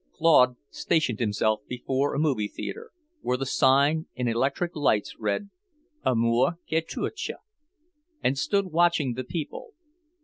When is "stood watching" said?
8.35-9.13